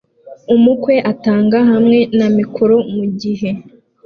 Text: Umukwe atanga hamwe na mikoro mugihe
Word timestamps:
Umukwe 0.55 0.95
atanga 1.11 1.57
hamwe 1.71 1.99
na 2.17 2.27
mikoro 2.37 2.75
mugihe 2.95 3.49